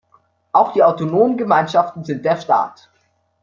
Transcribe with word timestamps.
Auch 0.51 0.73
die 0.73 0.81
Autonomen 0.81 1.37
Gemeinschaften 1.37 2.03
sind 2.03 2.25
der 2.25 2.41
Staat. 2.41 2.89